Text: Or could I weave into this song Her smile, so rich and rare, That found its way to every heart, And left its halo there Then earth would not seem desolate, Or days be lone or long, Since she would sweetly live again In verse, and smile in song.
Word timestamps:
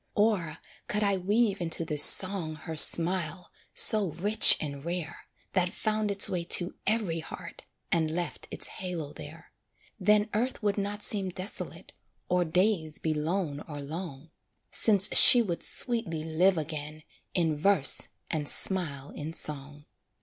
Or 0.15 0.57
could 0.87 1.03
I 1.03 1.17
weave 1.17 1.61
into 1.61 1.85
this 1.85 2.01
song 2.03 2.55
Her 2.55 2.75
smile, 2.75 3.51
so 3.75 4.07
rich 4.13 4.57
and 4.59 4.83
rare, 4.83 5.27
That 5.53 5.69
found 5.69 6.09
its 6.09 6.27
way 6.27 6.43
to 6.43 6.73
every 6.87 7.19
heart, 7.19 7.61
And 7.91 8.09
left 8.09 8.47
its 8.49 8.65
halo 8.65 9.13
there 9.13 9.51
Then 9.99 10.27
earth 10.33 10.63
would 10.63 10.79
not 10.79 11.03
seem 11.03 11.29
desolate, 11.29 11.93
Or 12.29 12.43
days 12.43 12.97
be 12.97 13.13
lone 13.13 13.59
or 13.67 13.79
long, 13.79 14.31
Since 14.71 15.15
she 15.15 15.43
would 15.43 15.61
sweetly 15.61 16.23
live 16.23 16.57
again 16.57 17.03
In 17.35 17.55
verse, 17.55 18.07
and 18.31 18.49
smile 18.49 19.11
in 19.11 19.33
song. 19.33 19.85